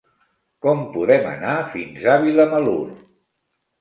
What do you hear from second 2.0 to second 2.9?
a Vilamalur?